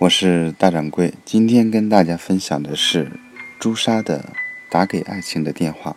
[0.00, 3.12] 我是大掌柜，今天跟大家分享的是
[3.58, 4.20] 朱砂的
[4.70, 5.94] 《打给爱情的电话》。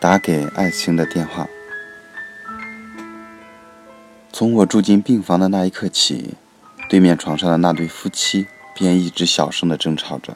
[0.00, 1.46] 打给爱情的电话。
[4.32, 6.32] 从我住进病房的那一刻起，
[6.88, 10.34] 对面床上的那对夫妻便一直小声的争吵着。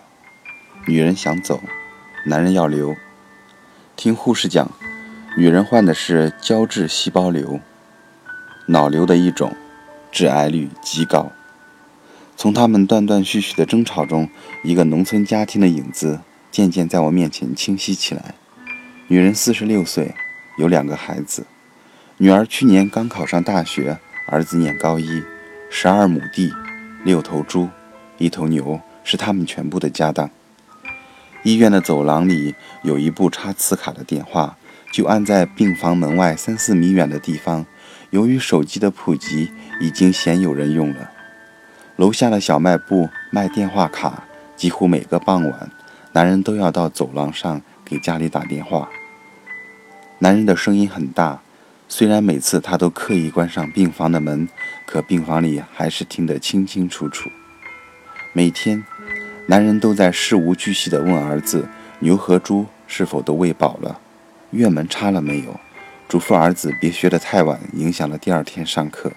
[0.87, 1.63] 女人想走，
[2.27, 2.95] 男人要留。
[3.97, 4.71] 听护士讲，
[5.39, 7.61] 女人患的是胶质细胞瘤，
[8.67, 9.57] 脑瘤的一种。
[10.11, 11.33] 致癌率极高。
[12.37, 14.29] 从他们断断续续的争吵中，
[14.65, 16.21] 一个农村家庭的影子
[16.51, 18.35] 渐渐在我面前清晰起来。
[19.09, 20.15] 女人四十六岁，
[20.57, 21.47] 有两个孩子，
[22.17, 25.23] 女儿去年刚考上大学，儿子念高一。
[25.69, 26.53] 十二亩地，
[27.05, 27.69] 六头猪，
[28.19, 30.31] 一头牛，是他们全部的家当。
[31.43, 34.57] 医院的走廊里有一部插磁卡的电话，
[34.91, 37.67] 就按在病房门外三四米远的地方。
[38.11, 39.51] 由于手机的普及，
[39.81, 41.11] 已经鲜有人用了。
[41.97, 44.25] 楼下的小卖部卖电话卡，
[44.57, 45.71] 几乎每个傍晚，
[46.13, 48.89] 男人都要到走廊上给家里打电话。
[50.19, 51.41] 男人的声音很大，
[51.89, 54.49] 虽然每次他都刻意关上病房的门，
[54.87, 57.31] 可病房里还是听得清清楚楚。
[58.33, 58.85] 每天，
[59.47, 61.69] 男人都在事无巨细地问儿子：
[62.01, 64.01] 牛和猪是否都喂饱了？
[64.51, 65.61] 院门插了没有？
[66.11, 69.13] 嘱咐儿子别学得太晚，影响了第二天上课。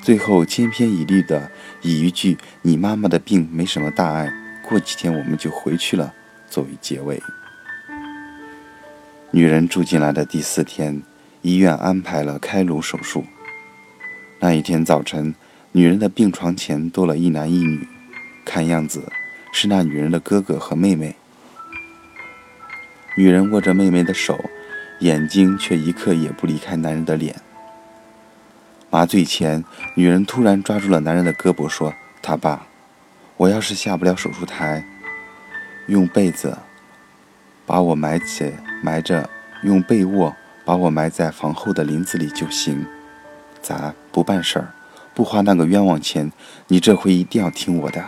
[0.00, 4.32] 最后千篇一律的以一句“你妈妈的病没什么大碍，
[4.68, 6.14] 过几天我们就回去了”
[6.48, 7.20] 作为结尾。
[9.32, 11.02] 女人住进来的第四天，
[11.40, 13.24] 医院安排了开颅手术。
[14.38, 15.34] 那一天早晨，
[15.72, 17.84] 女人的病床前多了一男一女，
[18.44, 19.10] 看样子
[19.52, 21.16] 是那女人的哥哥和妹妹。
[23.16, 24.38] 女人握着妹妹的手。
[25.02, 27.34] 眼睛却一刻也不离开男人的脸。
[28.88, 29.64] 麻醉前，
[29.96, 32.66] 女人突然抓住了男人的胳膊，说：“他爸，
[33.36, 34.84] 我要是下不了手术台，
[35.88, 36.56] 用被子
[37.66, 39.28] 把我埋起，埋着，
[39.64, 40.32] 用被窝
[40.64, 42.86] 把我埋在房后的林子里就行。
[43.60, 44.72] 咋不办事儿，
[45.14, 46.30] 不花那个冤枉钱？
[46.68, 48.04] 你这回一定要听我的。”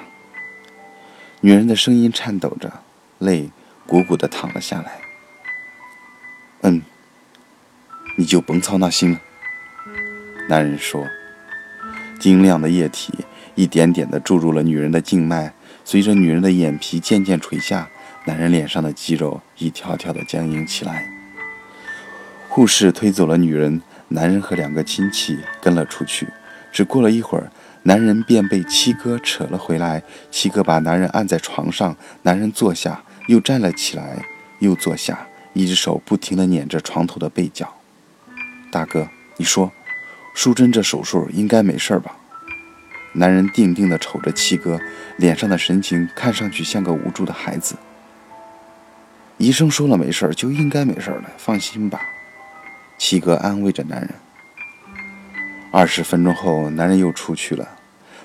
[1.43, 2.72] 女人的声音颤抖着，
[3.19, 3.50] 泪
[3.84, 5.03] 鼓鼓地淌了下来。
[6.66, 6.80] 嗯，
[8.16, 9.20] 你就甭操那心了。
[10.48, 11.06] 男人说
[12.19, 13.12] ：“晶亮的液体
[13.54, 15.53] 一点点地注入了女人的静脉，
[15.84, 17.91] 随着女人的眼皮渐渐垂下，
[18.24, 21.06] 男人脸上的肌肉一条条地僵硬起来。”
[22.48, 26.26] 护士推走了女人，男人和两个亲戚跟了出去。
[26.72, 30.03] 只过了一会儿，男人便被七哥扯了回来。
[30.30, 34.24] 七哥把男人按在床上，男人坐下，又站了起来，
[34.60, 35.26] 又坐下。
[35.54, 37.75] 一只手不停地捻着床头的被角。
[38.70, 39.72] 大哥，你说，
[40.34, 42.16] 淑珍这手术应该没事吧？
[43.12, 44.81] 男人定定地瞅着七哥，
[45.16, 47.76] 脸上的神情看上去像个无助的孩子。
[49.38, 52.00] 医生说了没事就应该没事了，放心吧。
[52.98, 54.10] 七哥安慰着男人。
[55.71, 57.73] 二十分钟后，男人又出去了。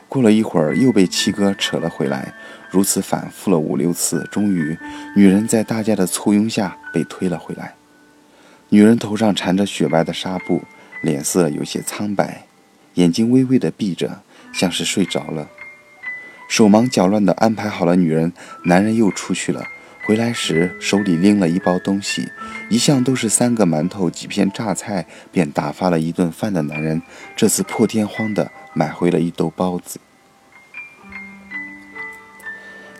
[0.09, 2.33] 过了一会儿，又被七哥扯了回来，
[2.71, 4.75] 如此反复了五六次，终于，
[5.15, 7.75] 女人在大家的簇拥下被推了回来。
[8.69, 10.63] 女人头上缠着雪白的纱布，
[11.03, 12.45] 脸色有些苍白，
[12.95, 15.47] 眼睛微微的闭着，像是睡着了。
[16.47, 18.33] 手忙脚乱的安排好了女人，
[18.65, 19.63] 男人又出去了。
[20.05, 22.27] 回来时手里拎了一包东西，
[22.69, 27.01] 一向都是三个馒头、几片榨菜便打发了一顿饭的男人，
[27.35, 29.99] 这次破天荒的买回了一兜包子。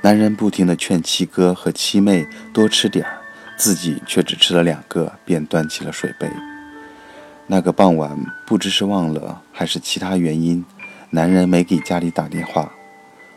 [0.02, 3.20] 男人不停的劝七哥和七妹多吃点儿，
[3.58, 6.30] 自己却只吃了两个，便端起了水杯。
[7.48, 10.64] 那个傍晚，不知是忘了还是其他原因，
[11.10, 12.72] 男人没给家里打电话。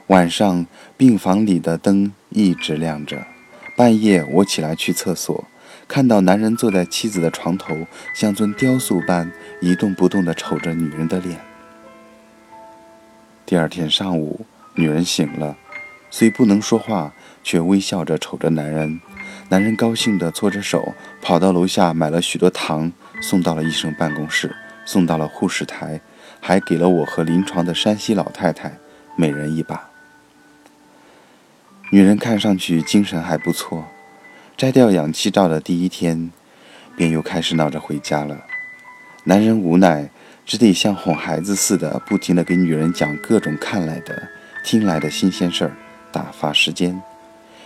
[0.08, 0.66] 晚上，
[0.98, 3.31] 病房里的灯一直亮着。
[3.74, 5.44] 半夜，我起来去厕所，
[5.88, 11.40] 看到男人坐在妻子的床头，像尊雕塑般一动不动地瞅着女人的脸。
[13.46, 15.56] 第二天上午，女人醒了，
[16.10, 19.00] 虽不能说话，却微笑着瞅着男人。
[19.48, 24.54] 男人高兴地搓着手，跑到楼下买了许多糖，送到了医生办公室，
[24.84, 26.00] 送到了护士台，
[26.40, 28.78] 还给了我和临床的山西老太太
[29.16, 29.91] 每人一把。
[31.94, 33.84] 女人看上去精神还不错，
[34.56, 36.30] 摘掉氧气罩的第一天，
[36.96, 38.46] 便又开始闹着回家了。
[39.24, 40.08] 男人无奈，
[40.46, 44.26] 只得像哄孩子似的，不停地给女人讲各种看来的、
[44.64, 45.76] 听来的新鲜事儿，
[46.10, 46.98] 打发时间。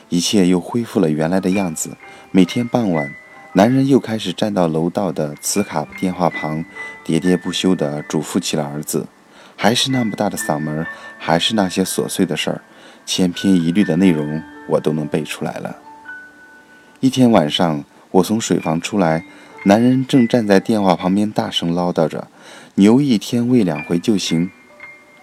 [0.08, 1.96] 一切又恢复了原来的样子。
[2.32, 3.08] 每天傍晚，
[3.52, 6.64] 男人又开始站到楼道的磁卡电话旁，
[7.04, 9.06] 喋喋不休地嘱咐起了儿子，
[9.54, 10.84] 还是那么大的嗓门，
[11.16, 12.62] 还是那些琐碎的事儿，
[13.06, 15.76] 千篇一律的内容，我都能背出来了。
[16.98, 19.24] 一天晚上，我从水房出来，
[19.64, 22.26] 男人正站在电话旁边大声唠叨着
[22.74, 24.50] ：“牛一天喂两回就行，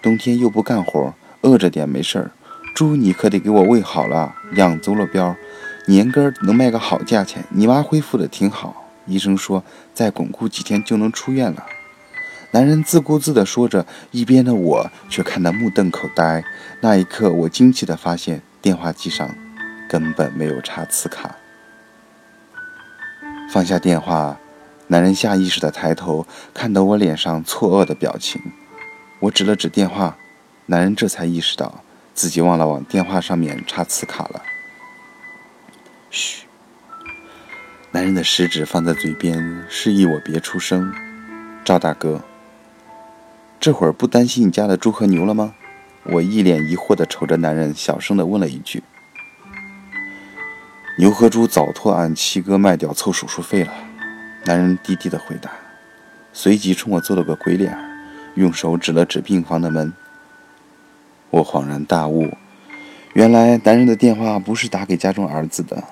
[0.00, 2.30] 冬天又不干活，饿着点没事儿。
[2.74, 5.36] 猪你可得给我喂好了，养足了膘，
[5.86, 7.44] 年根儿能卖个好价钱。
[7.50, 11.64] 你妈恢复的挺好，医生说再巩固几天就能出院了。”
[12.54, 16.44] 男人自顾自地说着，一边的我却看得目瞪口呆。
[16.80, 19.28] 那一刻，我惊奇地发现电话机上
[19.88, 21.34] 根本没有插磁卡。
[23.50, 24.38] 放下电话，
[24.86, 28.40] 男人下意识地抬头，看到我脸上错愕的表情。
[29.18, 30.16] 我指了指电话，
[30.66, 31.82] 男人这才意识到
[32.14, 34.40] 自己忘了往电话上面插磁卡了。
[36.08, 36.44] 嘘，
[37.90, 40.94] 男人的食指放在嘴边，示意我别出声。
[41.64, 42.22] 赵大哥。
[43.64, 45.54] 这会儿不担心你家的猪和牛了吗？
[46.02, 48.82] 我一脸疑惑地瞅着男人，小声地问了一句
[51.00, 53.72] ：“牛和猪早托俺七哥卖掉凑手术费了。”
[54.44, 55.50] 男人低低地回答，
[56.34, 57.74] 随即冲我做了个鬼脸，
[58.34, 59.94] 用手指了指病房的门。
[61.30, 62.36] 我恍然大悟，
[63.14, 65.82] 原来男人的电话不是打给家中儿子的，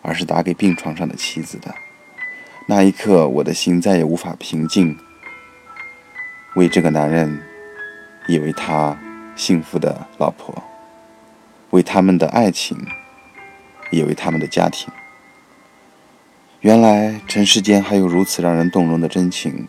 [0.00, 1.74] 而是打给病床上的妻子的。
[2.66, 4.96] 那一刻，我的心再也无法平静。
[6.56, 7.38] 为这个男人，
[8.26, 8.98] 也为他
[9.36, 10.62] 幸福的老婆，
[11.68, 12.78] 为他们的爱情，
[13.90, 14.88] 也为他们的家庭。
[16.62, 19.68] 原来尘世间还有如此让人动容的真情，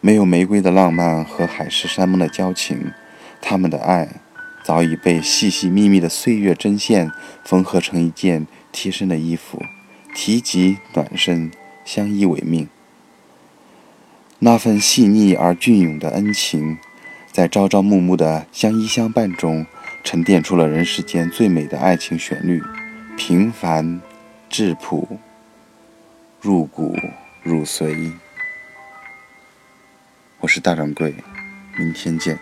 [0.00, 2.92] 没有玫瑰的浪漫和海誓山盟的交情，
[3.40, 4.20] 他们的爱
[4.62, 7.10] 早已被细细密密的岁月针线
[7.44, 9.60] 缝合成一件贴身的衣服，
[10.14, 11.50] 提及暖身，
[11.84, 12.68] 相依为命。
[14.44, 16.76] 那份细腻而隽永的恩情，
[17.30, 19.64] 在朝朝暮暮的相依相伴中，
[20.02, 22.60] 沉淀出了人世间最美的爱情旋律，
[23.16, 24.00] 平凡、
[24.50, 25.20] 质朴、
[26.40, 26.96] 入骨
[27.44, 28.10] 入髓。
[30.40, 31.14] 我是大掌柜，
[31.78, 32.36] 明天见。